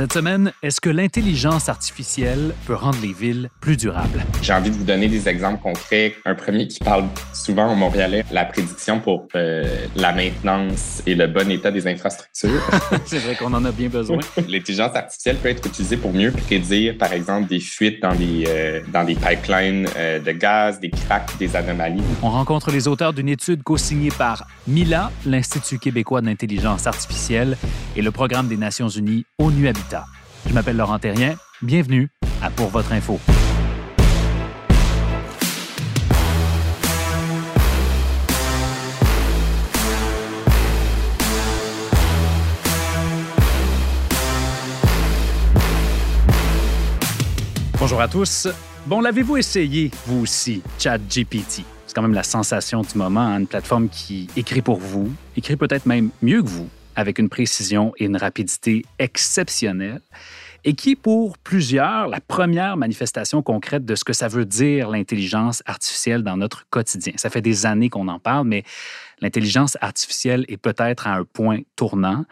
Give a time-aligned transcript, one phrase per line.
[0.00, 4.24] Cette semaine, est-ce que l'intelligence artificielle peut rendre les villes plus durables?
[4.40, 6.16] J'ai envie de vous donner des exemples concrets.
[6.24, 7.04] Un premier qui parle
[7.34, 9.62] souvent au Montréalais, la prédiction pour euh,
[9.96, 12.62] la maintenance et le bon état des infrastructures.
[13.04, 14.20] C'est vrai qu'on en a bien besoin.
[14.48, 18.80] L'intelligence artificielle peut être utilisée pour mieux prédire, par exemple, des fuites dans des, euh,
[18.94, 22.00] dans des pipelines euh, de gaz, des cracks, des anomalies.
[22.22, 27.58] On rencontre les auteurs d'une étude co-signée par MILA, l'Institut québécois d'intelligence artificielle,
[27.96, 29.89] et le Programme des Nations unies ONU Habitat.
[30.46, 31.36] Je m'appelle Laurent Terrien.
[31.62, 32.08] Bienvenue
[32.42, 33.18] à Pour votre info.
[47.78, 48.48] Bonjour à tous.
[48.86, 51.64] Bon, l'avez-vous essayé, vous aussi, ChatGPT?
[51.86, 55.56] C'est quand même la sensation du moment, hein, une plateforme qui écrit pour vous, écrit
[55.56, 56.68] peut-être même mieux que vous,
[57.00, 60.02] avec une précision et une rapidité exceptionnelles
[60.64, 65.62] et qui, pour plusieurs, la première manifestation concrète de ce que ça veut dire l'intelligence
[65.66, 67.14] artificielle dans notre quotidien.
[67.16, 68.64] Ça fait des années qu'on en parle, mais
[69.20, 72.24] l'intelligence artificielle est peut-être à un point tournant.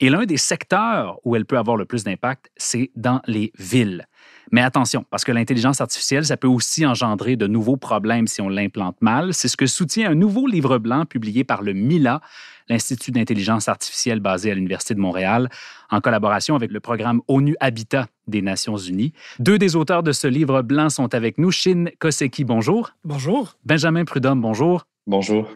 [0.00, 4.06] Et l'un des secteurs où elle peut avoir le plus d'impact, c'est dans les villes.
[4.50, 8.48] Mais attention, parce que l'intelligence artificielle, ça peut aussi engendrer de nouveaux problèmes si on
[8.48, 9.32] l'implante mal.
[9.32, 12.20] C'est ce que soutient un nouveau livre blanc publié par le MILA,
[12.68, 15.48] l'Institut d'intelligence artificielle basé à l'Université de Montréal,
[15.90, 19.12] en collaboration avec le programme ONU Habitat des Nations Unies.
[19.38, 21.50] Deux des auteurs de ce livre blanc sont avec nous.
[21.50, 22.92] Shin Koseki, bonjour.
[23.04, 23.56] Bonjour.
[23.64, 24.86] Benjamin Prudhomme, bonjour.
[25.08, 25.48] Bonjour.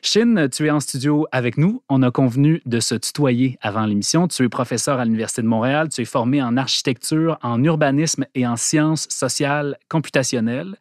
[0.00, 1.82] Shin, tu es en studio avec nous.
[1.88, 4.28] On a convenu de se tutoyer avant l'émission.
[4.28, 5.88] Tu es professeur à l'Université de Montréal.
[5.88, 10.76] Tu es formé en architecture, en urbanisme et en sciences sociales computationnelles.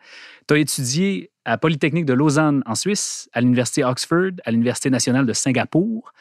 [0.48, 5.26] Tu as étudié à Polytechnique de Lausanne en Suisse, à l'Université Oxford, à l'Université nationale
[5.26, 6.14] de Singapour.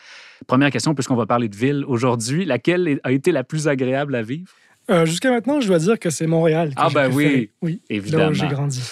[0.46, 4.22] Première question, puisqu'on va parler de ville aujourd'hui, laquelle a été la plus agréable à
[4.22, 4.52] vivre?
[4.90, 6.70] Euh, Jusqu'à maintenant, je dois dire que c'est Montréal.
[6.70, 7.50] Que ah, ben oui.
[7.62, 8.24] Oui, évidemment.
[8.24, 8.82] Là où j'ai grandi.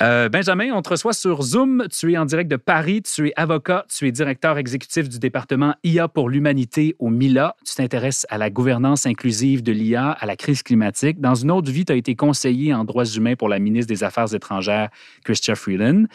[0.00, 1.86] Euh, Benjamin, on te reçoit sur Zoom.
[1.88, 3.02] Tu es en direct de Paris.
[3.02, 3.86] Tu es avocat.
[3.88, 7.54] Tu es directeur exécutif du département IA pour l'humanité au MILA.
[7.64, 11.20] Tu t'intéresses à la gouvernance inclusive de l'IA, à la crise climatique.
[11.20, 14.02] Dans une autre vie, tu as été conseiller en droits humains pour la ministre des
[14.02, 14.90] Affaires étrangères,
[15.24, 16.06] Chrystia Freeland.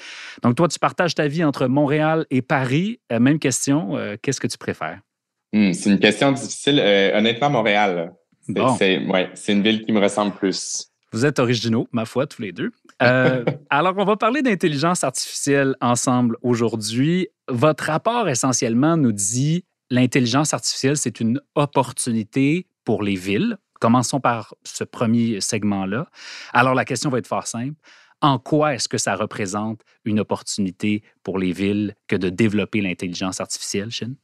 [0.43, 2.99] Donc, toi, tu partages ta vie entre Montréal et Paris.
[3.13, 3.95] Euh, même question.
[3.97, 4.99] Euh, qu'est-ce que tu préfères?
[5.53, 6.79] Hmm, c'est une question difficile.
[7.15, 8.13] honnêtement, Montréal.
[8.77, 10.89] C'est ouais, une ville qui me ressemble plus.
[11.11, 12.71] Vous êtes originaux, ma foi, tous les deux.
[13.01, 17.29] Euh, alors, on va parler d'intelligence artificielle ensemble aujourd'hui.
[17.47, 23.57] Votre rapport, essentiellement, nous dit l'intelligence artificielle, c'est une opportunité pour les villes.
[23.79, 26.09] Commençons par ce premier segment-là.
[26.53, 27.75] Alors, la question va être fort simple.
[28.21, 33.39] En quoi est-ce que ça représente une opportunité pour les villes que de développer l'intelligence
[33.39, 34.15] artificielle, Chine?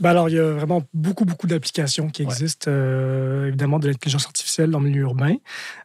[0.00, 4.24] Ben alors, il y a vraiment beaucoup, beaucoup d'applications qui existent, euh, évidemment, de l'intelligence
[4.24, 5.36] artificielle dans le milieu urbain.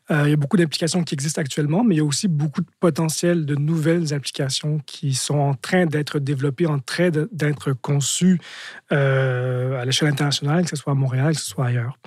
[0.10, 2.62] Euh, il y a beaucoup d'applications qui existent actuellement, mais il y a aussi beaucoup
[2.62, 8.40] de potentiel de nouvelles applications qui sont en train d'être développées, en train d'être conçues
[8.94, 11.98] euh, à l'échelle internationale, que ce soit à Montréal, que ce soit ailleurs.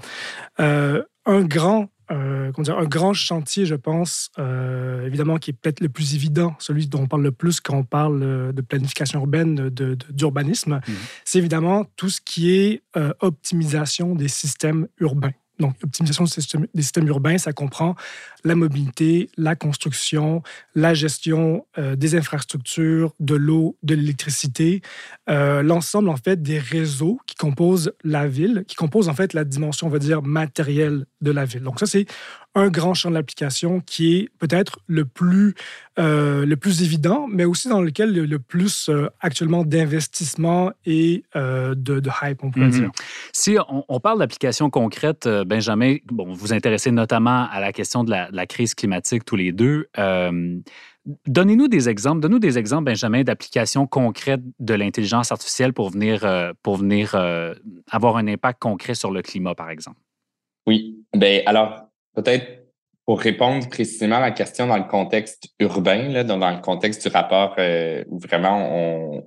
[1.28, 5.90] Un grand euh, dire, un grand chantier, je pense, euh, évidemment, qui est peut-être le
[5.90, 9.68] plus évident, celui dont on parle le plus quand on parle euh, de planification urbaine,
[9.68, 10.92] d'urbanisme, mmh.
[11.26, 12.82] c'est évidemment tout ce qui est
[13.20, 15.32] optimisation des systèmes urbains.
[15.58, 17.96] Donc, optimisation des systèmes, urbains, ça comprend
[18.44, 20.42] la mobilité, la construction,
[20.74, 24.82] la gestion des infrastructures, de l'eau, de l'électricité,
[25.26, 29.88] l'ensemble, en fait, des réseaux qui composent la ville, qui composent, en fait, la dimension,
[29.88, 31.62] on va dire, matérielle de la ville.
[31.62, 32.06] Donc ça, c'est
[32.54, 35.54] un grand champ d'application qui est peut-être le plus
[35.98, 41.24] euh, le plus évident, mais aussi dans lequel le, le plus euh, actuellement d'investissement et
[41.34, 42.70] euh, de, de, hype, on pourrait mhm.
[42.70, 42.90] dire.
[43.32, 43.56] Si
[43.88, 48.30] on, parle d'applications concrètes, Benjamin, bon, vous vous intéressez notamment à la question de la,
[48.30, 49.88] de la crise climatique tous les deux.
[51.26, 56.76] Donnez-nous des exemples, donne-nous des exemples, Benjamin, d'applications concrètes de l'intelligence artificielle pour venir, pour
[56.76, 57.16] venir
[57.90, 59.98] avoir un impact concret sur le climat, par exemple.
[60.66, 61.02] Oui.
[61.16, 62.66] Ben, alors, peut-être
[63.04, 67.12] pour répondre précisément à la question dans le contexte urbain, là, dans, le contexte du
[67.12, 69.24] rapport euh, où vraiment on,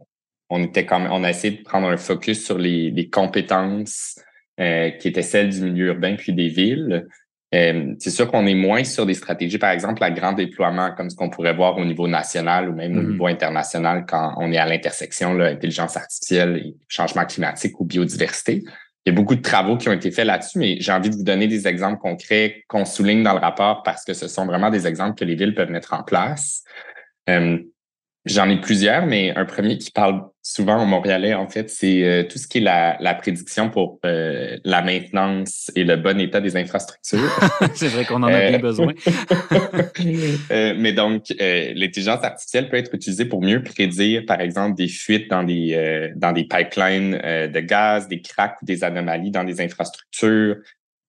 [0.52, 4.20] on était quand on a essayé de prendre un focus sur les, les compétences
[4.60, 7.08] euh, qui étaient celles du milieu urbain puis des villes.
[7.56, 11.10] Euh, c'est sûr qu'on est moins sur des stratégies, par exemple, à grand déploiement, comme
[11.10, 13.12] ce qu'on pourrait voir au niveau national ou même au Mhm.
[13.12, 18.64] niveau international quand on est à l'intersection là, intelligence artificielle et changement climatique ou biodiversité.
[19.06, 21.16] Il y a beaucoup de travaux qui ont été faits là-dessus, mais j'ai envie de
[21.16, 24.70] vous donner des exemples concrets qu'on souligne dans le rapport parce que ce sont vraiment
[24.70, 26.64] des exemples que les villes peuvent mettre en place.
[27.30, 27.58] Euh,
[28.26, 32.24] J'en ai plusieurs, mais un premier qui parle souvent aux Montréalais, en fait, c'est euh,
[32.24, 36.40] tout ce qui est la, la prédiction pour euh, la maintenance et le bon état
[36.40, 37.32] des infrastructures.
[37.74, 38.94] c'est vrai qu'on en a Euh, bien besoin.
[40.52, 44.88] Euh, mais donc, euh, l'intelligence artificielle peut être utilisée pour mieux prédire, par exemple, des
[44.88, 49.32] fuites dans des, euh, dans des pipelines euh, de gaz, des cracks ou des anomalies
[49.32, 50.58] dans des infrastructures,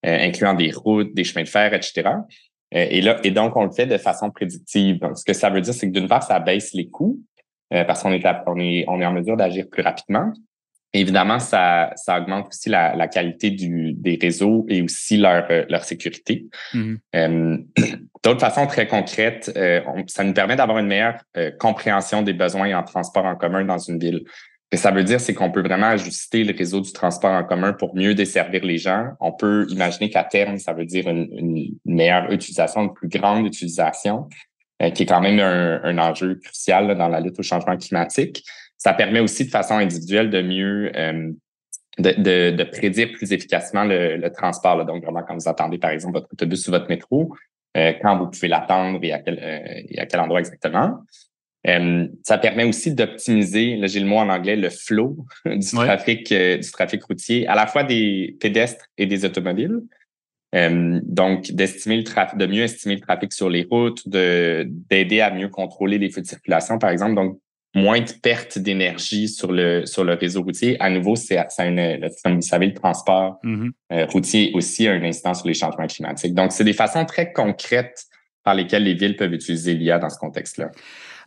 [0.07, 2.03] euh, incluant des routes, des chemins de fer, etc.
[2.75, 4.99] Euh, et, là, et donc, on le fait de façon prédictive.
[5.01, 7.21] Donc, ce que ça veut dire, c'est que d'une part, ça baisse les coûts
[7.73, 10.33] euh, parce qu'on est, à- on est, on est en mesure d'agir plus rapidement.
[10.95, 15.65] Évidemment, ça, ça augmente aussi la, la qualité du, des réseaux et aussi leur, euh,
[15.71, 16.47] leur sécurité.
[16.75, 16.99] Mhm.
[17.17, 17.59] Euh,
[18.25, 21.19] D'autre façon très concrète, euh, on- ça nous permet d'avoir une meilleure
[21.59, 24.23] compréhension des besoins en transport en commun dans une ville.
[24.73, 27.75] Que ça veut dire, c'est qu'on peut vraiment ajuster le réseau du transport en commun
[27.75, 29.09] pour mieux desservir les gens.
[29.21, 33.45] On peut imaginer qu'à terme, ça veut dire une, une meilleure utilisation, une plus grande
[33.47, 34.31] utilisation,
[34.81, 37.77] euh, qui est quand même un, un enjeu crucial là, dans la lutte au changement
[37.77, 38.45] climatique.
[38.79, 41.31] Ça permet aussi de façon individuelle de mieux euh,
[41.99, 44.77] de, de, de prédire plus efficacement le, le transport.
[44.77, 44.85] là.
[44.85, 47.37] Donc, vraiment, quand vous attendez, par exemple, votre autobus ou votre métro,
[47.77, 49.19] euh, quand vous pouvez l'attendre et euh,
[49.91, 51.01] et à quel endroit exactement.
[51.69, 55.85] Euh, ça permet aussi d'optimiser, là j'ai le mot en anglais, le flow du Ouais.
[55.87, 59.79] trafic euh, du trafic routier, à la fois des pédestres et des automobiles.
[60.55, 65.21] Euh, donc, d'estimer le trafic, de mieux estimer le trafic sur les routes, de d'aider
[65.21, 67.15] à mieux contrôler les feux de circulation, par exemple.
[67.15, 67.39] Donc,
[67.75, 70.77] moins de pertes d'énergie sur le sur le réseau routier.
[70.79, 73.73] À nouveau, c'est ça une, comme vous savez, le transport Mhm.
[73.93, 76.35] euh, routier aussi a une incidence sur les changements climatiques.
[76.35, 78.05] Donc, c'est des façons très concrètes
[78.45, 80.71] par lesquelles les villes peuvent utiliser l'IA dans ce contexte-là.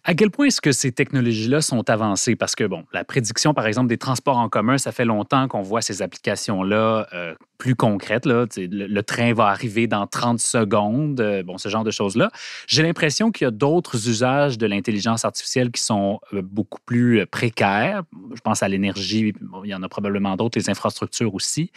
[0.07, 2.35] À quel point est-ce que ces technologies-là sont avancées?
[2.35, 5.63] Parce que, bon, la prédiction, par exemple, des transports en commun, ça fait longtemps qu'on
[5.63, 8.27] voit ces applications-là euh, plus concrètes.
[8.27, 12.29] Le, train va arriver dans 30 secondes, euh, bon, ce genre de choses-là.
[12.67, 17.25] J'ai l'impression qu'il y a d'autres usages de l'intelligence artificielle qui sont euh, beaucoup plus
[17.25, 18.03] précaires.
[18.35, 21.71] Je pense à l'énergie, il y en a probablement d'autres, les infrastructures aussi.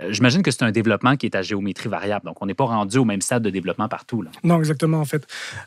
[0.00, 2.26] Euh, J'imagine que c'est un développement qui est à géométrie variable.
[2.26, 4.22] Donc, on n'est pas rendu au même stade de développement partout.
[4.22, 4.30] Là.
[4.44, 5.26] Non, exactement, en fait.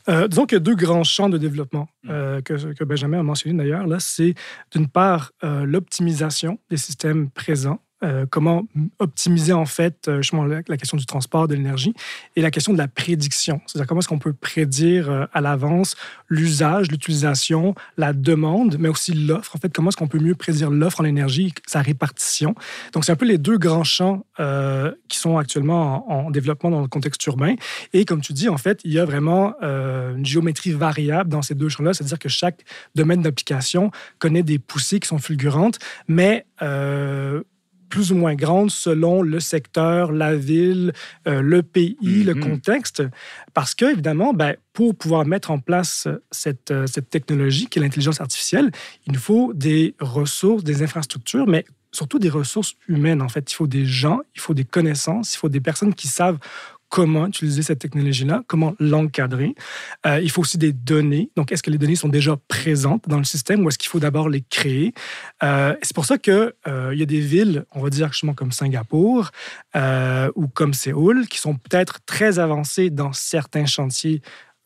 [0.09, 3.23] Euh, disons qu'il y a deux grands champs de développement euh, que, que Benjamin a
[3.23, 3.85] mentionné d'ailleurs.
[3.99, 4.33] C'est
[4.71, 7.79] d'une part euh, l'optimisation des systèmes présents.
[8.03, 8.63] Euh, comment
[8.97, 11.93] optimiser en fait euh, la, la question du transport, de l'énergie,
[12.35, 13.61] et la question de la prédiction.
[13.67, 15.95] C'est-à-dire comment est-ce qu'on peut prédire euh, à l'avance
[16.27, 19.55] l'usage, l'utilisation, la demande, mais aussi l'offre.
[19.55, 22.55] En fait, comment est-ce qu'on peut mieux prédire l'offre en énergie, sa répartition.
[22.93, 24.25] Donc, c'est un peu les deux grands champs
[25.07, 27.53] qui sont actuellement en, en développement dans le contexte urbain.
[27.93, 31.53] Et comme tu dis, en fait, il y a vraiment une géométrie variable dans ces
[31.53, 32.63] deux champs-là, c'est-à-dire que chaque
[32.95, 35.77] domaine d'application connaît des poussées qui sont fulgurantes,
[36.07, 36.45] mais
[37.91, 40.93] plus ou moins grandes selon le secteur, la ville,
[41.27, 42.41] euh, le pays, le Mhm.
[42.49, 43.03] contexte.
[43.53, 47.81] Parce que, évidemment, ben, pour pouvoir mettre en place cette, euh, cette technologie qui est
[47.83, 48.71] l'intelligence artificielle,
[49.05, 53.51] il nous faut des ressources, des infrastructures, mais surtout des ressources humaines, en fait.
[53.51, 56.39] Il faut des gens, il faut des connaissances, il faut des personnes qui savent
[56.91, 59.55] comment utiliser cette technologie-là, comment l'encadrer.
[60.05, 61.31] Euh, il faut aussi des données.
[61.37, 64.01] Donc, est-ce que les données sont déjà présentes dans le système ou est-ce qu'il faut
[64.01, 64.93] d'abord les créer?
[65.41, 68.51] Euh, c'est pour ça qu'il il y a des villes, on va dire justement comme
[68.51, 69.31] Singapour
[69.75, 74.21] euh, ou comme Séoul, qui sont peut-être très avancées dans certains chantiers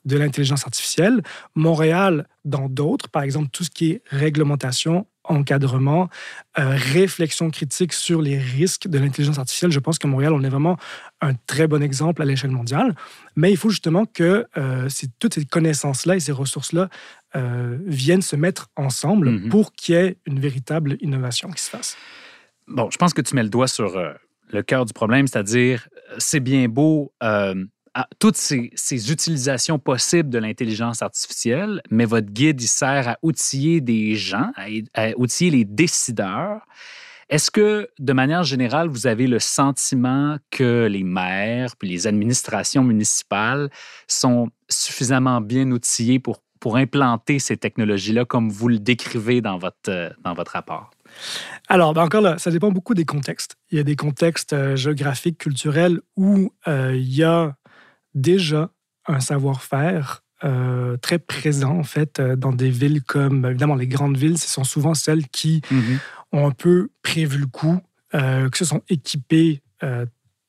[0.06, 1.22] de l'intelligence artificielle.
[1.54, 6.10] Montréal, dans d'autres, par exemple, tout ce qui est réglementation, encadrement,
[6.60, 9.72] euh, réflexion critique sur les risques de l'intelligence artificielle.
[9.72, 10.78] Je pense que Montréal, on est vraiment
[11.22, 12.96] un très bon exemple à l'échelle mondiale.
[13.36, 14.88] Mais il faut justement que euh,
[15.20, 16.90] toutes ces connaissances-là et ces ressources-là
[17.36, 19.50] euh, viennent se mettre ensemble Mhm.
[19.50, 21.98] pour qu'il y ait une véritable innovation qui se fasse.
[22.68, 24.14] Bon, je pense que tu mets le doigt sur euh,
[24.50, 27.14] le cœur du problème, c'est-à-dire, c'est bien beau
[27.96, 33.82] à- toutes ces, utilisations possibles de l'intelligence artificielle, mais votre guide, il sert à outiller
[33.82, 34.52] des gens,
[34.94, 36.62] à, outiller les décideurs.
[37.30, 42.84] Est-ce que, de manière générale, vous avez le sentiment que les maires puis les administrations
[42.84, 43.70] municipales
[44.08, 50.14] sont suffisamment bien outillés pour, pour implanter ces technologies-là comme vous le décrivez dans votre,
[50.22, 50.92] dans votre rapport?
[51.70, 53.56] Alors, ben encore là, ça dépend beaucoup des contextes.
[53.72, 57.56] Il y a des contextes euh, géographiques, culturels où euh, il y a
[58.16, 58.72] déjà
[59.08, 64.18] un savoir-faire euh, très présent, en fait, euh, dans des villes comme, évidemment, les grandes
[64.18, 65.62] villes, ce sont souvent celles qui
[66.32, 67.80] ont un peu prévu le coup,
[68.14, 70.06] euh, qui se sont équipées euh,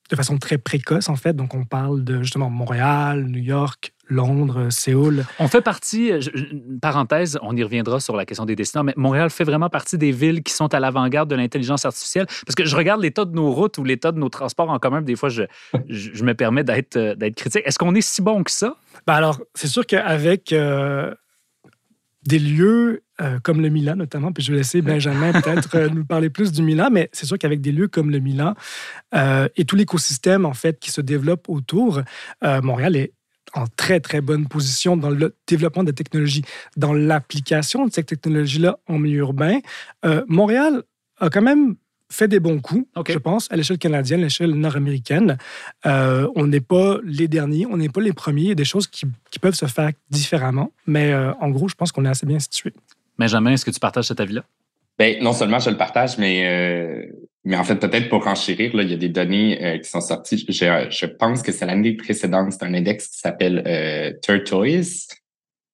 [0.09, 1.33] de façon très précoce, en fait.
[1.33, 5.25] Donc, on parle de justement Montréal, New York, Londres, Séoul.
[5.39, 9.29] On fait partie, une parenthèse, on y reviendra sur la question des destinats, mais Montréal
[9.29, 12.25] fait vraiment partie des villes qui sont à l'avant-garde de l'intelligence artificielle.
[12.45, 15.01] Parce que je regarde l'état de nos routes ou l'état de nos transports en commun,
[15.01, 15.43] des fois, je,
[15.87, 17.63] je, me permets d'être, d'être critique.
[17.65, 18.77] Est-ce qu'on est si bon que ça?
[19.05, 21.13] Ben alors, c'est sûr qu'avec euh,
[22.25, 26.05] des lieux euh, comme le Milan notamment, puis je vais laisser Benjamin peut-être euh, nous
[26.05, 28.53] parler plus du Milan, mais c'est sûr qu'avec des lieux comme le Milan
[29.13, 32.01] et tout l'écosystème en fait qui se développe autour,
[32.43, 33.13] Montréal est
[33.57, 36.43] en très, très bonne position dans le développement de technologies.
[36.75, 39.59] Dans l'application de cette technologie-là en milieu urbain,
[40.05, 40.83] euh, Montréal
[41.19, 41.75] a quand même
[42.09, 45.37] fait des bons coups, je pense, à l'échelle canadienne, à l'échelle nord-américaine.
[45.85, 48.43] Euh, on n'est pas les derniers, on n'est pas les premiers.
[48.43, 49.05] Il y a des choses qui,
[49.41, 52.71] peuvent se faire différemment, mais euh, en gros, je pense qu'on est assez bien situé.
[53.19, 54.43] Benjamin, est-ce que tu partages cet avis-là?
[54.97, 57.11] Ben, non seulement je le partage, mais
[57.47, 60.01] mais en fait, peut-être pour enchérir, là, il y a des données euh, qui sont
[60.01, 60.45] sorties.
[60.49, 62.51] Je, pense que c'est l'année précédente.
[62.51, 65.07] C'est un index qui s'appelle euh, Turtoise,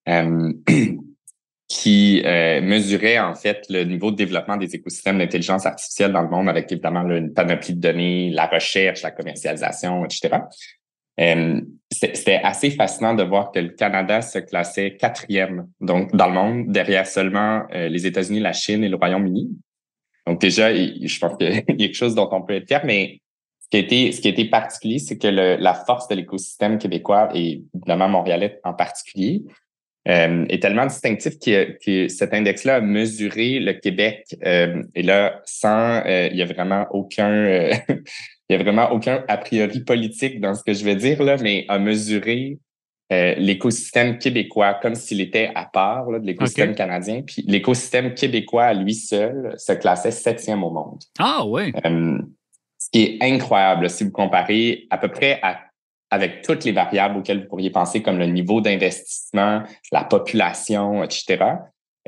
[0.08, 0.54] euh,
[1.68, 6.30] qui euh, mesurait en fait le niveau de développement des écosystèmes d'intelligence artificielle dans le
[6.30, 10.42] monde avec évidemment une panoplie de données, la recherche, la commercialisation, etc.
[11.92, 16.72] C'était assez fascinant de voir que le Canada se classait quatrième donc dans le monde,
[16.72, 19.50] derrière seulement les États-Unis, la Chine et le Royaume-Uni.
[20.28, 23.20] Donc déjà, je pense qu'il y a quelque chose dont on peut être fier, mais
[23.60, 26.16] ce qui a été, ce qui a été particulier, c'est que le, la force de
[26.16, 29.44] l'écosystème québécois et évidemment montréalais en particulier
[30.08, 35.42] euh, est tellement distinctif que, que cet index-là a mesuré le Québec euh, et là
[35.46, 37.74] sans, euh, il y a vraiment aucun, euh,
[38.50, 41.38] il y a vraiment aucun a priori politique dans ce que je vais dire là,
[41.38, 42.60] mais a mesuré
[43.12, 47.22] euh, l'écosystème québécois comme s'il était à part de l'écosystème canadien.
[47.22, 51.04] Puis l'écosystème québécois à lui seul se classait septième au monde.
[51.20, 51.74] Ah oui.
[51.86, 52.18] Euh,
[52.78, 55.42] ce qui est incroyable si vous comparez à peu près
[56.10, 61.44] avec toutes les variables auxquelles vous pourriez penser, comme le niveau d'investissement, la population, etc.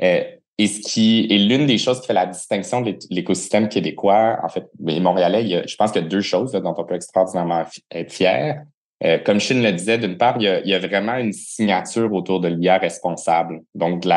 [0.02, 0.22] Euh,
[0.58, 4.48] et ce qui est l'une des choses qui fait la distinction de l'écosystème québécois, en
[4.48, 8.12] fait, et montréalais, je pense qu'il y a deux choses dont on peut extraordinairement être
[8.12, 8.64] fier.
[9.04, 12.48] Euh, comme Chine le disait, d'une part, il y, a, vraiment une signature autour de
[12.48, 14.10] l'IA responsable, donc de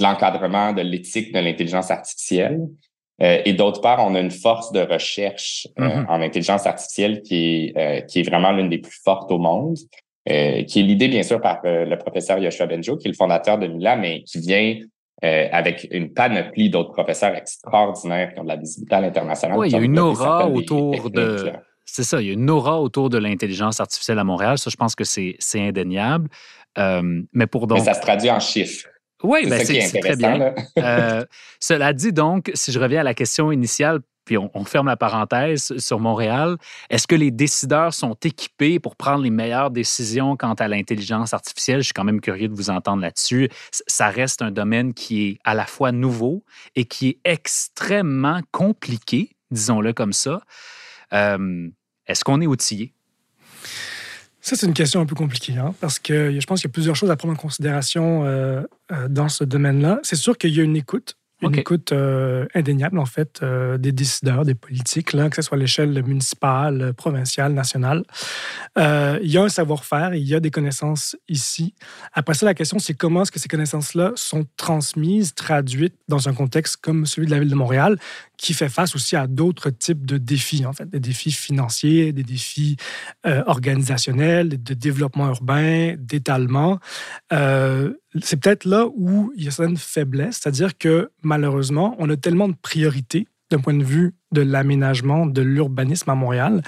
[0.00, 2.60] l'encadrement de l'éthique de l'intelligence artificielle.
[3.22, 6.06] Euh, et d'autre part, on a une force de recherche euh, mm-hmm.
[6.08, 9.76] en intelligence artificielle qui est, qui est vraiment l'une des plus fortes au monde,
[10.26, 13.66] qui est l'idée, bien sûr, par le professeur Yoshua Benjo, qui est le fondateur de
[13.66, 14.78] Mila, mais qui vient
[15.22, 19.58] avec une panoplie d'autres professeurs extraordinaires qui ont de la visibilité à l'international.
[19.58, 21.52] Oui, il y a une aura autour de
[21.92, 24.56] c'est ça, il y a une aura autour de l'intelligence artificielle à Montréal.
[24.56, 26.30] Ça, je pense que c'est indéniable.
[26.78, 27.80] Euh, mais pour donc.
[27.80, 28.88] Mais ça se traduit en chiffres.
[29.22, 30.54] Oui, c'est ben, très bien.
[30.78, 31.24] euh,
[31.60, 34.96] cela dit, donc, si je reviens à la question initiale, puis on, on ferme la
[34.96, 36.56] parenthèse sur Montréal,
[36.88, 41.80] est-ce que les décideurs sont équipés pour prendre les meilleures décisions quant à l'intelligence artificielle?
[41.80, 43.50] Je suis quand même curieux de vous entendre là-dessus.
[43.70, 46.42] Ça reste un domaine qui est à la fois nouveau
[46.74, 50.40] et qui est extrêmement compliqué, disons-le comme ça.
[51.12, 51.68] Euh,
[52.06, 52.92] est-ce qu'on est outillé?
[54.40, 56.74] Ça, c'est une question un peu compliquée, hein, parce que je pense qu'il y a
[56.74, 60.00] plusieurs choses à prendre en considération euh, euh, dans ce domaine-là.
[60.02, 63.90] C'est sûr qu'il y a une écoute une écoute euh, indéniable, en fait, euh, des
[63.90, 68.04] décideurs, des politiques, là, que ce soit à l'échelle municipale, provinciale, nationale.
[68.76, 71.74] Il y a un savoir-faire, il y a des connaissances ici.
[72.12, 76.32] Après ça, la question, c'est comment est-ce que ces connaissances-là sont transmises, traduites dans un
[76.32, 77.98] contexte comme celui de la ville de Montréal,
[78.42, 82.24] qui fait face aussi à d'autres types de défis, en fait, des défis financiers, des
[82.24, 82.76] défis
[83.24, 86.80] organisationnels, de développement urbain, d'étalement.
[87.30, 92.48] C'est peut-être là où il y a certaines faiblesses, c'est-à-dire que malheureusement, on a tellement
[92.48, 96.62] de priorités d'un point de vue de l'aménagement, de l'urbanisme à Montréal,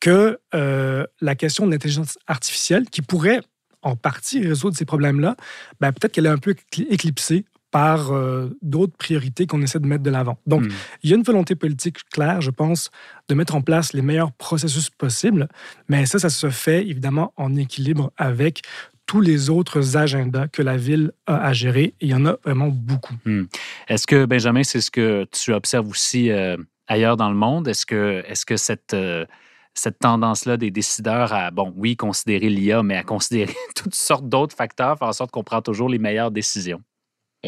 [0.00, 3.40] que euh, la question de l'intelligence artificielle, qui pourrait
[3.82, 5.36] en partie résoudre ces problèmes-là,
[5.80, 6.54] ben, peut-être qu'elle est un peu
[6.90, 10.38] éclipsée par euh, d'autres priorités qu'on essaie de mettre de l'avant.
[10.46, 10.70] Donc, hmm.
[11.02, 12.90] il y a une volonté politique claire, je pense,
[13.28, 15.46] de mettre en place les meilleurs processus possibles,
[15.86, 18.62] mais ça, ça se fait évidemment en équilibre avec
[19.04, 21.92] tous les autres agendas que la ville a à gérer.
[22.00, 23.12] il y en a vraiment beaucoup.
[23.26, 23.44] Hmm.
[23.88, 26.56] Est-ce que, Benjamin, c'est ce que tu observes aussi euh,
[26.86, 27.68] ailleurs dans le monde?
[27.68, 29.26] Est-ce que, est -ce que cette, euh,
[29.74, 34.56] cette tendance-là des décideurs à, bon, oui, considérer l'IA, mais à considérer toutes sortes d'autres
[34.56, 36.80] facteurs, faire en sorte qu'on prend toujours les meilleures décisions?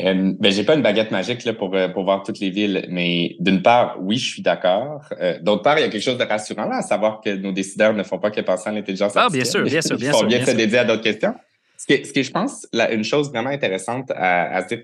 [0.06, 3.36] Euh, ben, j'ai pas une baguette magique là, pour, pour voir toutes les villes, mais
[3.40, 5.08] d'une part, oui, je suis d'accord.
[5.42, 7.94] D'autre part, il y a quelque chose de rassurant là, à savoir que nos décideurs
[7.94, 9.62] ne font pas que penser à l'intelligence artificielle.
[9.62, 11.34] Ah, bien sûr, bien sûr, bien Ils font bien, se dédier à d'autres questions.
[11.76, 14.82] Ce qui, ce je pense, une chose vraiment intéressante à, à dire,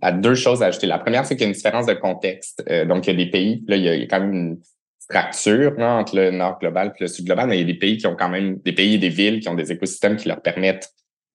[0.00, 0.86] à deux choses à ajouter.
[0.86, 2.64] La première, c'est qu'il y a une différence de contexte.
[2.68, 4.60] Euh, donc, il y a des pays, là, il y a, quand même une
[5.10, 7.96] fracture entre le nord global et le sud global, mais il y a des pays
[7.96, 10.42] qui ont quand même des pays et des villes qui ont des écosystèmes qui leur
[10.42, 10.90] permettent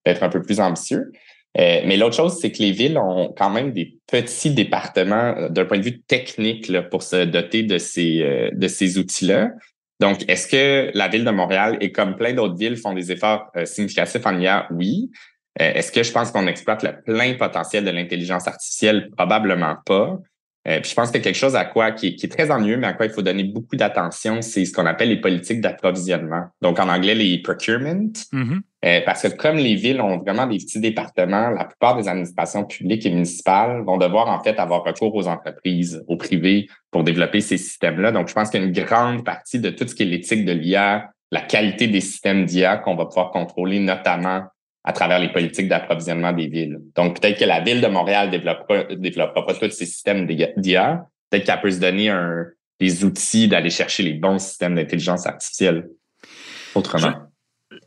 [0.06, 1.12] d'être un peu plus ambitieux.
[1.60, 5.50] Euh, mais l'autre chose, c'est que les villes ont quand même des petits départements euh,
[5.50, 9.52] d'un point de vue technique là, pour se doter de ces, euh, de ces outils-là.
[10.00, 13.52] Donc, est-ce que la ville de Montréal et comme plein d'autres villes font des efforts
[13.64, 14.68] significatifs en IA?
[14.72, 15.12] Oui.
[15.58, 19.12] est-ce que je pense qu'on exploite le plein potentiel de l'intelligence artificielle?
[19.16, 20.20] Probablement pas.
[20.68, 22.94] Euh, puis je pense que quelque chose à quoi qui, est très ennuyeux, mais à
[22.94, 26.46] quoi il faut donner beaucoup d'attention, c'est ce qu'on appelle les politiques d'approvisionnement.
[26.62, 28.12] Donc en anglais, les procurement.
[28.32, 28.60] Mm-hmm.
[28.86, 32.64] Euh, parce que comme les villes ont vraiment des petits départements, la plupart des administrations
[32.64, 37.42] publiques et municipales vont devoir en fait avoir recours aux entreprises, aux privés pour développer
[37.42, 38.12] ces systèmes-là.
[38.12, 41.42] Donc je pense qu'une grande partie de tout ce qui est l'éthique de l'IA, la
[41.42, 44.44] qualité des systèmes d'IA qu'on va pouvoir contrôler, notamment
[44.84, 46.80] à travers les politiques d'approvisionnement des villes.
[46.96, 51.06] Donc, peut-être que la ville de Montréal développera, développera pas tous ces systèmes d'IA.
[51.30, 52.46] Peut-être qu'elle peut se donner un,
[52.80, 55.88] des outils d'aller chercher les bons systèmes d'intelligence artificielle
[56.76, 57.33] autrement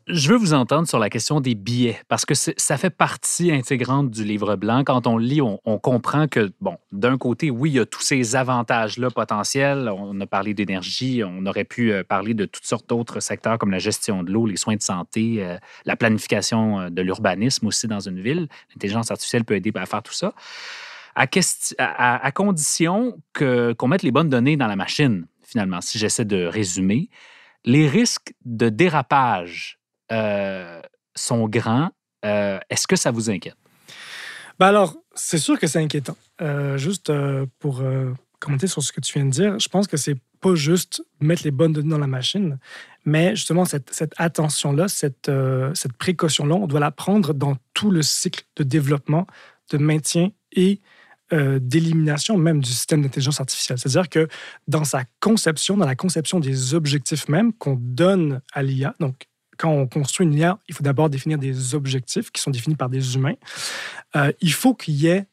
[0.09, 4.23] veux vous entendre sur la question des billets, parce que ça fait partie intégrante du
[4.23, 4.85] livre blanc.
[4.85, 8.37] Quand on lit, on, comprend que, bon, d'un côté, oui, il y a tous ces
[8.37, 9.91] avantages-là potentiels.
[9.93, 13.73] On a parlé d'énergie, on aurait pu euh, parler de toutes sortes d'autres secteurs comme
[13.73, 17.89] la gestion de l'eau, les soins de santé, euh, la planification euh, de l'urbanisme aussi
[17.89, 18.49] dans une ville.
[18.71, 20.35] L'intelligence artificielle peut aider à faire tout ça.
[21.17, 27.09] À condition qu'on mette les bonnes données dans la machine, finalement, si j'essaie de résumer
[27.65, 29.79] les risques de dérapage
[30.13, 30.81] euh,
[31.15, 31.91] sont grands.
[32.25, 33.57] Euh, est-ce que ça vous inquiète?
[34.59, 36.17] Ben alors, c'est sûr que c'est inquiétant.
[36.41, 37.13] Euh, juste
[37.59, 37.83] pour
[38.39, 41.43] commenter sur ce que tu viens de dire, je pense que c'est pas juste mettre
[41.45, 42.59] les bonnes données dans la machine,
[43.05, 45.31] mais justement cette, attention-là, cette,
[45.99, 49.27] précaution-là, on doit la prendre dans tout le cycle de développement,
[49.71, 50.81] de maintien et
[51.33, 53.79] euh, d'élimination même du système d'intelligence artificielle.
[53.81, 54.29] C'est-à-dire que
[54.69, 59.71] dans sa conception, dans la conception des objectifs même qu'on donne à l'IA, donc quand
[59.71, 63.15] on construit une IA, il faut d'abord définir des objectifs qui sont définis par des
[63.15, 63.35] humains.
[64.15, 65.27] Euh, il faut qu'il y ait,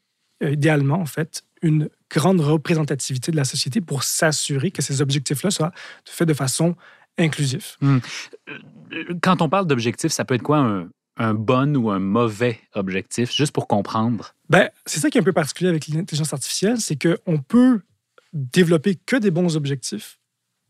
[0.44, 5.52] euh, idéalement, en fait, une grande représentativité de la société pour s'assurer que ces objectifs-là
[5.52, 5.72] soient
[6.06, 6.76] faits de façon
[7.18, 7.66] inclusive.
[7.82, 8.00] Hmm.
[9.22, 13.32] Quand on parle d'objectifs, ça peut être quoi un, un bon ou un mauvais objectif,
[13.32, 14.36] juste pour comprendre?
[14.50, 17.82] Ben, c'est ça qui est un peu particulier avec l'intelligence artificielle, c'est qu'on peut
[18.34, 20.20] développer que des bons objectifs,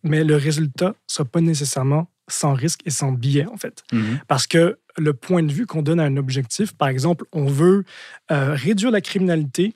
[0.03, 3.83] mais le résultat ne sera pas nécessairement sans risque et sans biais, en fait.
[3.91, 4.19] Mhm.
[4.27, 7.83] Parce que le point de vue qu'on donne à un objectif, par exemple, on veut
[8.31, 9.73] euh, réduire la criminalité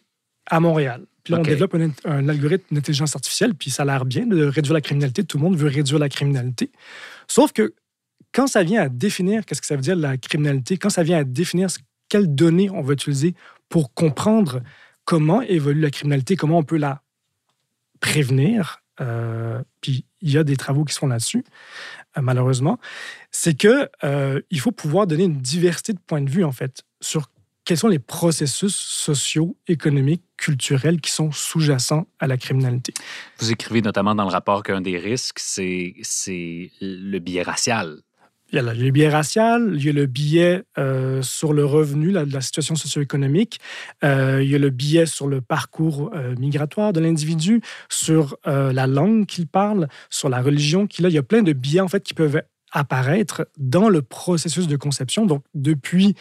[0.50, 1.06] à Montréal.
[1.24, 4.46] Puis là, on développe un, un algorithme d'intelligence artificielle, puis ça a l'air bien de
[4.46, 5.24] réduire la criminalité.
[5.26, 6.72] Tout le monde veut réduire la criminalité.
[7.28, 7.74] Sauf que
[8.32, 11.18] quand ça vient à définir qu'est-ce que ça veut dire la criminalité, quand ça vient
[11.18, 11.68] à définir
[12.10, 13.36] quelles données on va utiliser
[13.70, 14.62] pour comprendre
[15.06, 17.02] comment évolue la criminalité, comment on peut la
[18.00, 21.44] prévenir, euh, puis il y a des travaux qui sont là-dessus,
[22.22, 22.80] malheureusement,
[23.32, 26.84] c'est que euh, il faut pouvoir donner une diversité de points de vue en fait
[27.02, 27.30] sur
[27.68, 32.94] quels sont les processus sociaux, économiques, culturels qui sont sous-jacents à la criminalité.
[33.40, 35.94] Vous écrivez notamment dans le rapport qu'un des risques, c'est
[36.80, 37.98] le biais racial
[38.52, 42.12] il y a le biais racial, il y a le biais euh, sur le revenu,
[42.12, 43.60] la, situation socio-économique,
[44.04, 48.88] euh, il y a le biais sur le parcours euh, migratoire de l'individu, sur la
[48.88, 51.10] langue qu'il parle, sur la religion qu'il a.
[51.10, 54.76] Il y a plein de biais en fait qui peuvent apparaître dans le processus de
[54.76, 55.26] conception.
[55.26, 56.16] Donc, depuis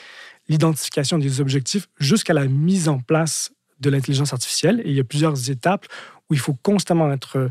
[0.48, 4.80] l'identification des objectifs jusqu'à la mise en place de l'intelligence artificielle.
[4.84, 5.86] Et il y a plusieurs étapes
[6.30, 7.50] où il faut constamment être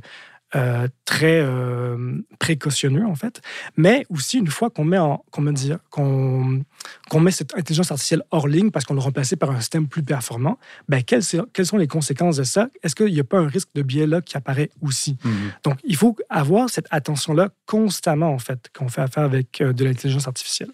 [0.56, 3.42] euh, très euh, précautionneux, en fait.
[3.76, 6.64] Mais aussi, une fois qu'on met, en, comment dire, qu'on,
[7.10, 10.04] qu'on met cette intelligence artificielle hors ligne parce qu'on le remplace par un système plus
[10.04, 12.70] performant, ben, quelles, quelles sont les conséquences de ça?
[12.84, 15.18] Est-ce qu'il n'y a pas un risque de biais-là qui apparaît aussi?
[15.26, 15.64] Mm-hmm.
[15.64, 19.74] Donc, il faut avoir cette attention-là constamment, en fait, quand on fait affaire avec euh,
[19.74, 20.70] de l'intelligence artificielle.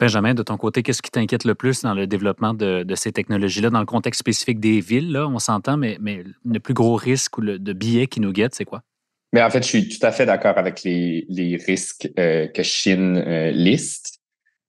[0.00, 3.68] Benjamin, de ton côté, qu'est-ce qui t'inquiète le plus dans le développement de, ces technologies-là,
[3.68, 7.42] dans le contexte spécifique des villes, là, on s'entend, mais, le plus gros risque ou
[7.42, 8.82] le, de biais qui nous guette, c'est quoi?
[9.34, 13.18] Mais en fait, je suis tout à fait d'accord avec les, risques euh, que Chine
[13.18, 14.20] euh, liste.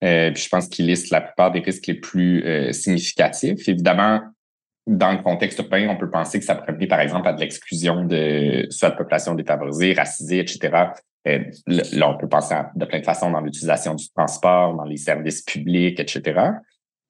[0.03, 3.67] Euh, je pense qu'il liste la plupart des risques les plus significatifs.
[3.69, 4.21] Évidemment,
[4.87, 8.03] dans le contexte urbain, on peut penser que ça pourrait par exemple, à de l'exclusion
[8.05, 10.85] de soit de populations défavorisées, racisées, etc.
[11.27, 14.97] Euh, là, on peut penser de plein de façons dans l'utilisation du transport, dans les
[14.97, 16.41] services publics, etc.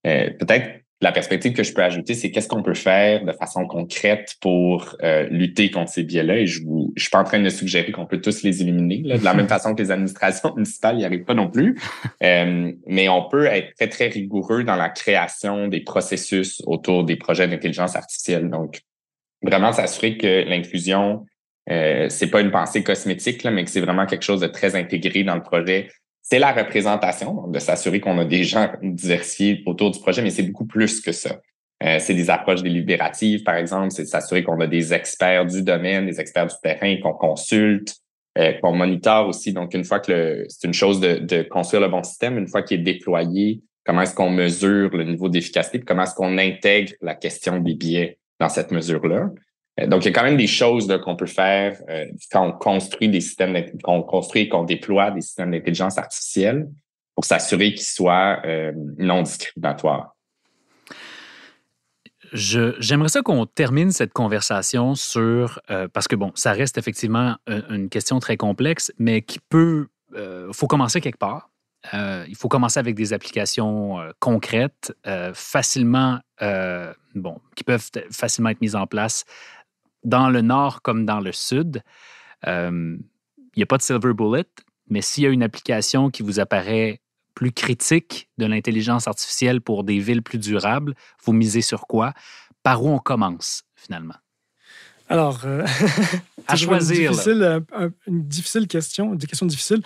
[0.06, 3.66] Euh, peut-être la perspective que je peux ajouter, c'est qu'est-ce qu'on peut faire de façon
[3.66, 6.38] concrète pour euh, lutter contre ces biais-là.
[6.38, 9.24] Et je ne suis pas en train de suggérer qu'on peut tous les éliminer, de
[9.24, 11.80] la même façon que les administrations municipales n'y arrivent pas non plus.
[12.22, 17.48] mais on peut être très, très rigoureux dans la création des processus autour des projets
[17.48, 18.50] d'intelligence artificielle.
[18.50, 18.82] Donc,
[19.42, 21.26] vraiment s'assurer que l'inclusion
[21.70, 24.76] euh, c'est pas une pensée cosmétique, là, mais que c'est vraiment quelque chose de très
[24.76, 25.90] intégré dans le projet.
[26.32, 30.44] C'est la représentation, de s'assurer qu'on a des gens diversifiés autour du projet, mais c'est
[30.44, 31.42] beaucoup plus que ça.
[31.84, 35.62] Euh, c'est des approches délibératives, par exemple, c'est de s'assurer qu'on a des experts du
[35.62, 37.98] domaine, des experts du terrain qu'on consulte,
[38.38, 39.52] euh, qu'on monitore aussi.
[39.52, 42.62] Donc, une fois que c'est une chose de, de, construire le bon système, une fois
[42.62, 47.16] qu'il est déployé, comment est-ce qu'on mesure le niveau d'efficacité, comment est-ce qu'on intègre la
[47.16, 49.32] question des biais dans cette mesure-là.
[49.80, 52.52] Euh, donc, il y a quand même des choses qu'on peut faire euh, quand on
[52.52, 56.70] construit des systèmes, qu'on construit et qu'on déploie des systèmes d'intelligence artificielle
[57.16, 60.16] pour s'assurer qu'ils soient euh, non discriminatoires.
[62.34, 65.60] J'aimerais ça qu'on termine cette conversation sur,
[65.92, 70.68] parce que bon, ça reste effectivement une, question très complexe, mais qui peut, il faut
[70.68, 71.50] commencer quelque part.
[71.94, 74.94] il faut commencer avec des applications concrètes,
[75.34, 76.20] facilement,
[77.16, 79.26] bon, qui peuvent facilement être mises en place
[80.04, 81.84] dans le nord comme dans le sud,
[82.46, 83.00] il
[83.58, 84.46] n'y a pas de silver bullet,
[84.90, 87.02] mais s'il y a une application qui vous apparaît
[87.34, 92.14] plus critique de l'intelligence artificielle pour des villes plus durables, vous misez sur quoi?
[92.64, 94.16] Par où on commence finalement?
[95.10, 95.66] Alors, euh,
[96.48, 97.12] à choisir.
[97.12, 97.64] Difficile,
[98.08, 99.82] une difficile question, des questions difficiles.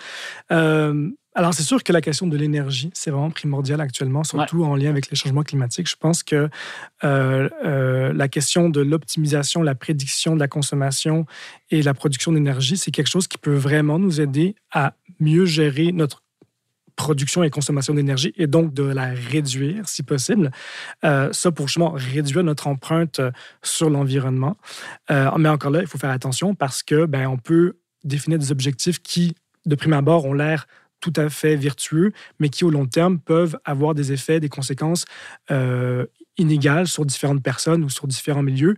[0.52, 4.74] Euh, alors, c'est sûr que la question de l'énergie, c'est vraiment primordial actuellement, surtout en
[4.74, 5.88] lien avec les changements climatiques.
[5.88, 6.48] Je pense que
[7.04, 11.26] euh, la question de l'optimisation, la prédiction de la consommation
[11.70, 15.92] et la production d'énergie, c'est quelque chose qui peut vraiment nous aider à mieux gérer
[15.92, 16.22] notre
[16.96, 20.50] production et consommation d'énergie et donc de la réduire si possible.
[21.04, 23.30] Euh, ça pour justement réduire notre empreinte euh,
[23.62, 24.56] sur l'environnement.
[25.10, 28.50] Euh, mais encore là, il faut faire attention parce que ben, on peut définir des
[28.50, 29.34] objectifs qui,
[29.66, 30.66] de prime abord, ont l'air
[31.00, 35.04] tout à fait vertueux, mais qui au long terme peuvent avoir des effets, des conséquences
[36.38, 38.76] inégales sur différentes personnes ou sur différents milieux.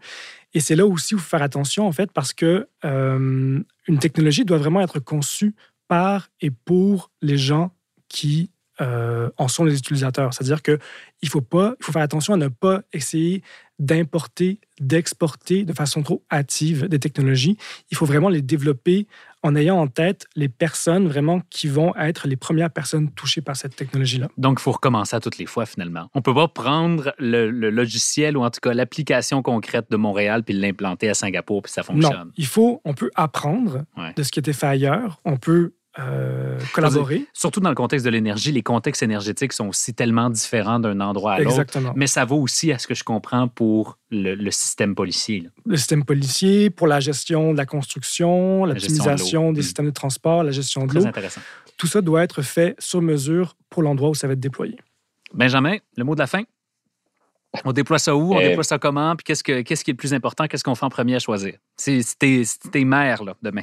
[0.54, 4.44] Et c'est là aussi où il faut faire attention, en fait, parce que une technologie
[4.44, 5.54] doit vraiment être conçue
[5.88, 7.72] par et pour les gens
[8.08, 8.50] qui
[8.80, 10.32] euh, en sont les utilisateurs.
[10.32, 13.42] C'est-à-dire qu'il faut, pas, il faut faire attention à ne pas essayer
[13.78, 17.56] d'importer, d'exporter de façon trop hâtive des technologies.
[17.90, 19.06] Il faut vraiment les développer
[19.42, 23.56] en ayant en tête les personnes vraiment qui vont être les premières personnes touchées par
[23.56, 24.28] cette technologie-là.
[24.36, 26.08] Donc, il faut recommencer à toutes les fois finalement.
[26.14, 30.54] On peut pas prendre le, logiciel ou en tout cas l'application concrète de Montréal puis
[30.54, 32.12] l'implanter à Singapour puis ça fonctionne.
[32.12, 33.84] Non, il faut, on peut apprendre
[34.16, 35.20] de ce qui a été fait ailleurs.
[35.24, 37.26] On peut euh, collaborer.
[37.32, 41.32] Surtout dans le contexte de l'énergie, les contextes énergétiques sont aussi tellement différents d'un endroit
[41.32, 41.50] à l'autre.
[41.50, 41.92] Exactement.
[41.96, 45.48] Mais ça vaut aussi, à ce que je comprends, pour le, système policier.
[45.66, 49.64] Le système policier, pour la gestion de la construction, l'optimisation des mm.
[49.64, 51.00] systèmes de transport, la gestion de l'eau.
[51.00, 51.40] Très intéressant.
[51.76, 54.76] Tout ça doit être fait sur mesure pour l'endroit où ça va être déployé.
[55.32, 56.42] Benjamin, le mot de la fin?
[57.64, 58.34] On déploie ça où?
[58.34, 59.16] On euh, déploie ça comment?
[59.16, 60.46] Puis qu'est-ce, que, qu'est-ce qui est le plus important?
[60.46, 61.54] Qu'est-ce qu'on fait en premier à choisir?
[61.76, 63.62] C'est, tes, tes mères, là, demain.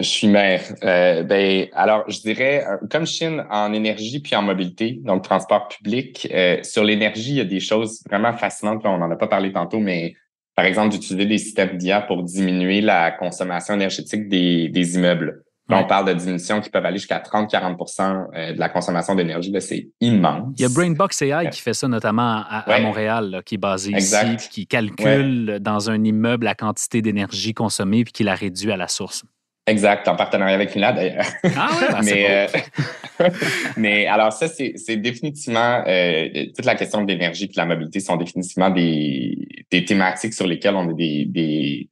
[0.00, 0.62] Je suis maire.
[0.82, 5.68] Euh, ben, alors, je dirais, euh, comme Chine en énergie puis en mobilité, donc transport
[5.68, 8.80] public, euh, sur l'énergie, il y a des choses vraiment fascinantes.
[8.84, 10.14] on n'en a pas parlé tantôt, mais
[10.56, 15.42] par exemple, d'utiliser des systèmes d'IA pour diminuer la consommation énergétique des, des immeubles.
[15.68, 19.52] on parle de diminutions qui peuvent aller jusqu'à 30-40% de la consommation d'énergie.
[19.60, 20.54] C'est immense.
[20.56, 24.36] Il y a Brainbox AI qui fait ça notamment à, Montréal, qui est basé ici,
[24.50, 28.88] qui calcule dans un immeuble la quantité d'énergie consommée puis qui la réduit à la
[28.88, 29.24] source.
[29.66, 31.24] Exact, en partenariat avec Lina d'ailleurs.
[31.56, 33.28] Ah ouais, ben, mais, euh,
[33.78, 38.00] mais alors ça, c'est définitivement euh, toute la question de l'énergie et de la mobilité
[38.00, 39.38] sont définitivement des,
[39.70, 41.88] des thématiques sur lesquelles on a des, des,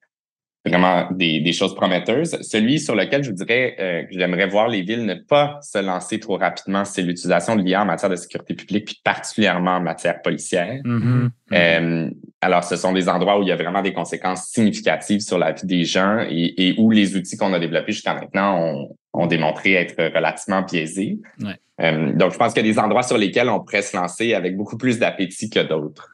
[0.64, 2.38] vraiment des, des, choses prometteuses.
[2.40, 5.78] Celui sur lequel je vous dirais euh, que j'aimerais voir les villes ne pas se
[5.78, 9.80] lancer trop rapidement, c'est l'utilisation de l'IA en matière de sécurité publique, puis particulièrement en
[9.80, 10.80] matière policière.
[10.84, 11.30] Mm-hmm.
[11.52, 15.38] Euh, alors, ce sont des endroits où il y a vraiment des conséquences significatives sur
[15.38, 18.96] la vie des gens et, et où les outils qu'on a développés jusqu'à maintenant ont,
[19.12, 21.18] ont, démontré être relativement biaisés.
[21.40, 21.56] Ouais.
[21.80, 24.34] Euh, donc, je pense qu'il y a des endroits sur lesquels on pourrait se lancer
[24.34, 26.08] avec beaucoup plus d'appétit que d'autres.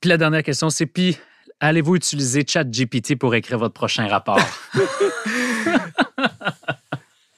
[0.00, 1.18] Puis la dernière question, c'est puis
[1.60, 4.40] Allez-vous utiliser ChatGPT pour écrire votre prochain rapport?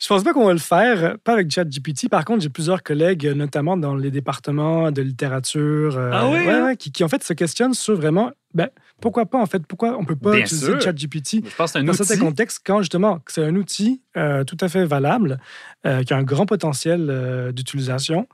[0.02, 2.08] Je pense pas qu'on va le faire, pas avec ChatGPT.
[2.08, 6.74] Par contre, j'ai plusieurs collègues, notamment dans les départements de littérature, euh, ah hein?
[6.74, 8.68] qui, qui, en fait se questionnent sur vraiment, ben,
[9.00, 11.44] pourquoi pas en fait, pourquoi on peut pas utiliser ChatGPT
[11.84, 15.38] dans certains contextes quand justement c'est un outil euh, tout à fait valable,
[15.86, 18.26] euh, qui a un grand potentiel d'utilisation.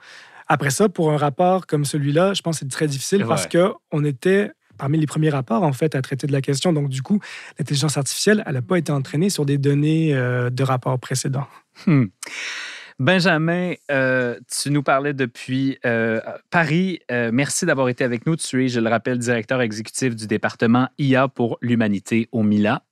[0.47, 3.73] Après ça, pour un rapport comme celui-là, je pense que c'est très difficile parce que
[3.93, 6.73] on était parmi les premiers rapports, en fait, à traiter de la question.
[6.73, 7.21] Donc, du coup,
[7.59, 11.47] l'intelligence artificielle, elle n'a pas été entraînée sur des données euh, de rapports précédents.
[11.87, 12.07] Hmm.
[12.99, 17.01] Benjamin, euh, tu nous parlais depuis euh, Paris.
[17.11, 18.35] merci d'avoir été avec nous.
[18.35, 22.83] Tu es, je le rappelle, directeur exécutif du département IA pour l'humanité au MILA.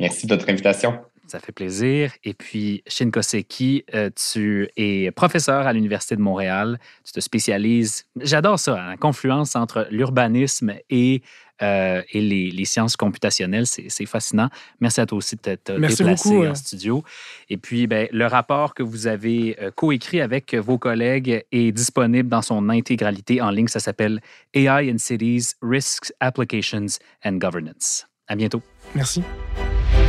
[0.00, 0.98] Merci de votre invitation.
[1.26, 2.12] Ça fait plaisir.
[2.24, 6.78] Et puis, Shin Koseki, euh, tu es professeur à l'Université de Montréal.
[7.04, 11.22] Tu te spécialises, j'adore ça, la confluence entre l'urbanisme et,
[11.62, 13.66] euh, et les, sciences computationnelles.
[13.66, 14.48] C'est fascinant.
[14.80, 17.02] Merci à toi aussi de t'être déplacé en studio.
[17.48, 22.28] Et puis, ben, le rapport que vous avez euh, coécrit avec vos collègues est disponible
[22.28, 23.68] dans son intégralité en ligne.
[23.68, 24.20] Ça s'appelle
[24.54, 28.06] AI in Cities, Risks, Applications and Governance.
[28.28, 28.62] À bientôt.
[28.94, 29.22] Merci.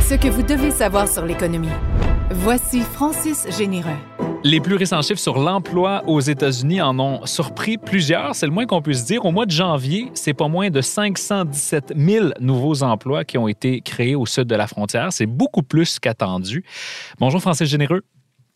[0.08, 1.68] Ce que vous devez savoir sur l'économie.
[2.30, 3.98] Voici Francis Généreux.
[4.42, 8.64] Les plus récents chiffres sur l'emploi aux États-Unis en ont surpris plusieurs, c'est le moins
[8.64, 9.26] qu'on puisse dire.
[9.26, 13.82] Au mois de janvier, c'est pas moins de 517 000 nouveaux emplois qui ont été
[13.82, 15.12] créés au sud de la frontière.
[15.12, 16.64] C'est beaucoup plus qu'attendu.
[17.18, 18.00] Bonjour Francis Généreux.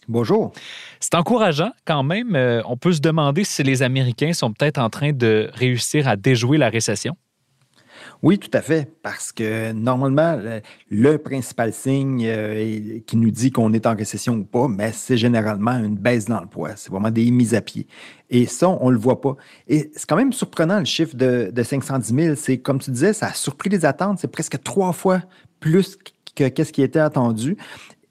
[0.09, 0.53] Bonjour.
[1.01, 2.35] C'est encourageant quand même.
[2.35, 6.17] Euh, on peut se demander si les Américains sont peut-être en train de réussir à
[6.17, 7.15] déjouer la récession.
[8.23, 10.39] Oui, tout à fait, parce que normalement,
[10.91, 15.17] le, principal signe euh, qui nous dit qu'on est en récession ou pas, mais c'est
[15.17, 16.71] généralement une baisse d'emploi.
[16.77, 17.89] C'est vraiment des mises à pied.
[18.31, 19.37] Et ça, on ne le voit pas.
[19.67, 22.37] Et c'est quand même surprenant, le chiffre de, de 510 000.
[22.37, 24.21] C'est, comme tu disais, ça a surpris les attentes.
[24.21, 25.23] C'est presque trois fois
[25.59, 25.99] plus
[26.37, 27.57] que qu'est-ce qui était attendu.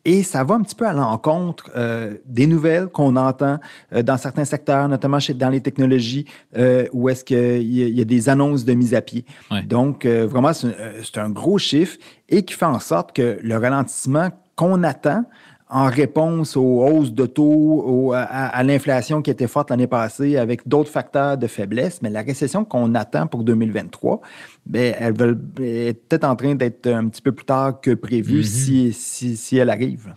[0.03, 3.59] Et ça va un petit peu à l'encontre euh, des nouvelles qu'on entend
[3.93, 6.25] euh, dans certains secteurs, notamment chez, dans les technologies,
[6.57, 9.25] euh, où est-ce qu'il y, y, a des annonces de mise à pied.
[9.65, 11.97] Donc, vraiment, c'est un, gros chiffre
[12.29, 15.23] et qui fait en sorte que le ralentissement qu'on attend
[15.69, 20.89] en réponse aux hausses de taux, à, l'inflation qui était forte l'année passée, avec d'autres
[20.89, 24.19] facteurs de faiblesse, mais la récession qu'on attend pour 2023,
[24.65, 25.13] bien, elle,
[25.61, 28.91] est peut-être en train d'être un petit peu plus tard que prévu mm-hmm.
[28.93, 30.13] si, si, elle arrive.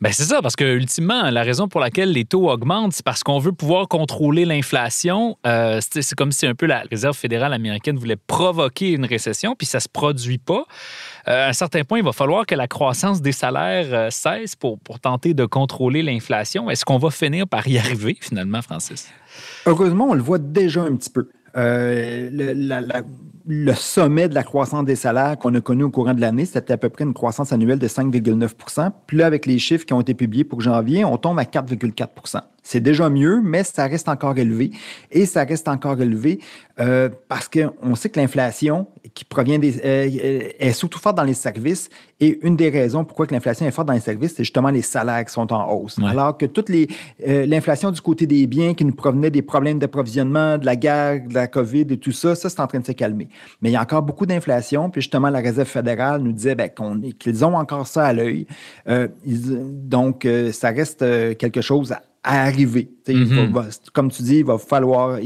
[0.00, 3.22] Bien, c'est ça, parce que ultimement, la raison pour laquelle les taux augmentent, c'est parce
[3.22, 5.38] qu'on veut pouvoir contrôler l'inflation.
[5.46, 9.66] Euh, c'est comme si un peu la Réserve fédérale américaine voulait provoquer une récession, puis
[9.66, 10.64] ça ne se produit pas.
[11.28, 14.54] Euh, à un certain point, il va falloir que la croissance des salaires euh, cesse
[14.54, 16.70] pour, pour tenter de contrôler l'inflation.
[16.70, 19.08] Est-ce qu'on va finir par y arriver finalement, Francis?
[19.66, 21.28] Heureusement, on le voit déjà un petit peu.
[21.56, 23.02] Euh, le,
[23.74, 26.76] sommet de la croissance des salaires qu'on a connu au courant de l'année, c'était à
[26.76, 30.14] peu près une croissance annuelle de 5,9 Puis là, avec les chiffres qui ont été
[30.14, 34.72] publiés pour janvier, on tombe à 4,4 c'est déjà mieux, mais ça reste encore élevé.
[35.12, 36.40] Et ça reste encore élevé
[36.80, 41.34] euh, parce qu'on sait que l'inflation qui provient des euh, est surtout forte dans les
[41.34, 41.88] services.
[42.18, 45.24] Et une des raisons pourquoi l'inflation est forte dans les services, c'est justement les salaires
[45.24, 45.98] qui sont en hausse.
[46.04, 50.58] Alors que toute euh, l'inflation du côté des biens qui nous provenaient des problèmes d'approvisionnement,
[50.58, 52.92] de la guerre, de la COVID et tout ça, ça c'est en train de se
[52.92, 53.28] calmer.
[53.62, 54.90] Mais il y a encore beaucoup d'inflation.
[54.90, 56.68] Puis justement, la Réserve fédérale nous disait ben,
[57.16, 58.48] qu'ils ont encore ça à l'œil.
[59.24, 61.04] donc, ça reste
[61.38, 62.90] quelque chose à à arriver.
[63.06, 63.90] Mm-hmm.
[63.92, 65.20] comme tu dis, il va falloir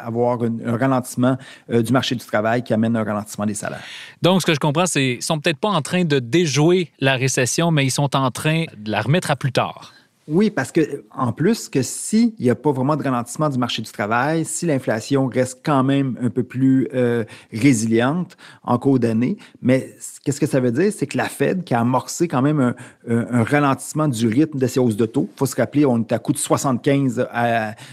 [0.00, 1.36] avoir un ralentissement
[1.70, 3.82] euh, du marché du travail qui amène un ralentissement des salaires.
[4.22, 7.16] Donc, ce que je comprends, c'est qu'ils sont peut-être pas en train de déjouer la
[7.16, 9.92] récession, mais ils sont en train de la remettre à plus tard.
[10.28, 13.80] Oui, parce que en plus que s'il n'y a pas vraiment de ralentissement du marché
[13.80, 19.36] du travail, si l'inflation reste quand même un peu plus euh, résiliente en cours d'année,
[19.62, 20.92] mais qu'est-ce que ça veut dire?
[20.92, 22.74] C'est que la Fed, qui a amorcé quand même
[23.08, 26.10] un, ralentissement du rythme de ses hausses de taux, il faut se rappeler, on est
[26.10, 27.28] à coût de 75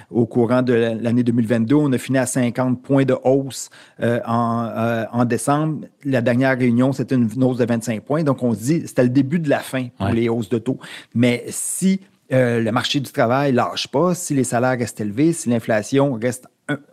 [0.10, 3.70] au courant de l'année 2022, on a fini à 50 points de hausse
[4.02, 5.86] euh, en, euh, en, décembre.
[6.04, 9.10] La dernière réunion, c'était une hausse de 25 points, donc on se dit, c'était le
[9.10, 10.80] début de la fin pour les hausses de taux.
[11.14, 12.02] Mais si
[12.34, 16.48] euh, le marché du travail lâche pas, si les salaires restent élevés, si l'inflation reste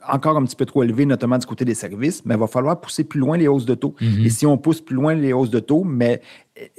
[0.09, 2.81] encore un petit peu trop élevée, notamment du côté des services, mais il va falloir
[2.81, 3.95] pousser plus loin les hausses de taux.
[4.01, 4.27] Mm-hmm.
[4.27, 6.21] Et si on pousse plus loin les hausses de taux, mais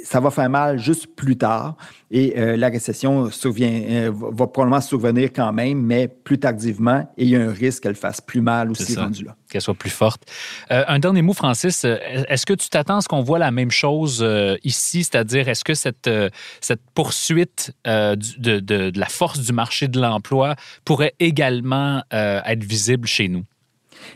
[0.03, 1.75] ça va faire mal juste plus tard
[2.09, 7.23] et euh, la récession survient, euh, va probablement survenir quand même, mais plus tardivement et
[7.23, 9.35] il y a un risque qu'elle fasse plus mal aussi rendu là.
[9.49, 10.23] Qu'elle soit plus forte.
[10.71, 11.83] Euh, un dernier mot, Francis.
[11.83, 14.25] Est-ce que tu t'attends à ce qu'on voit la même chose
[14.63, 16.09] ici, c'est-à-dire est-ce que cette,
[16.61, 23.27] cette poursuite de, de, la force du marché de l'emploi pourrait également être visible chez
[23.27, 23.43] nous?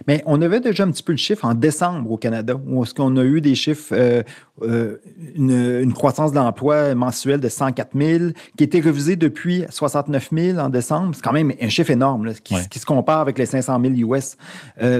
[0.08, 2.94] Mais on avait déjà un petit peu le chiffre en décembre au Canada, où est-ce
[2.94, 4.24] qu'on a eu des chiffres, euh,
[4.62, 4.98] euh,
[5.36, 8.24] une, croissance d'emploi mensuelle de 104 000,
[8.58, 11.14] qui était revisée depuis 69 000 en décembre.
[11.14, 14.38] C'est quand même un chiffre énorme, qui, se compare avec les 500 000 US.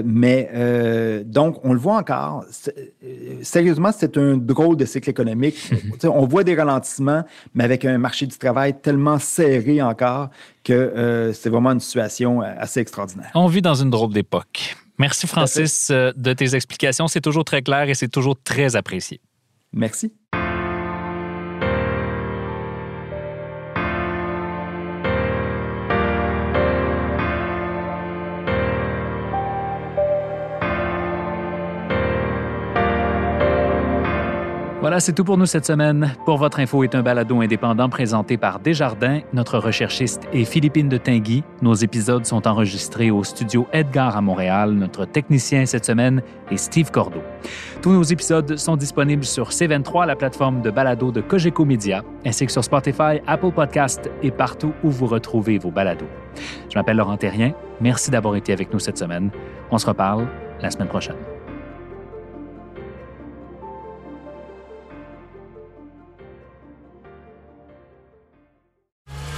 [0.04, 0.50] mais
[1.24, 2.44] donc, on le voit encore.
[3.42, 5.56] Sérieusement, c'est un drôle de cycle économique.
[6.04, 10.30] on voit des ralentissements, mais avec un marché du travail tellement serré encore
[10.64, 13.30] que c'est vraiment une situation assez extraordinaire.
[13.34, 14.76] On vit dans une drôle d'époque.
[14.98, 17.06] Merci Francis euh, de tes explications.
[17.08, 19.20] C'est toujours très clair et c'est toujours très apprécié.
[19.76, 20.12] Merci.
[34.86, 36.14] Voilà, c'est tout pour nous cette semaine.
[36.24, 39.18] Pour votre info est un balado indépendant présenté par Desjardins.
[39.32, 41.42] Notre recherchiste est Philippine de Tinguy.
[41.60, 44.74] Nos épisodes sont enregistrés au studio Edgar à Montréal.
[44.74, 46.22] Notre technicien cette semaine
[46.52, 47.20] est Steve Cordeau.
[47.82, 52.46] Tous nos épisodes sont disponibles sur C23, la plateforme de balado de Cogeco Media, ainsi
[52.46, 56.06] que sur Spotify, Apple Podcast et partout où vous retrouvez vos balados.
[56.70, 57.54] Je m'appelle Laurent Terrien.
[57.80, 59.32] Merci d'avoir été avec nous cette semaine.
[59.72, 60.28] On se reparle
[60.62, 61.16] la semaine prochaine.